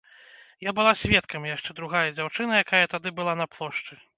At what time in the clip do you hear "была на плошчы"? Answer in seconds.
3.21-4.05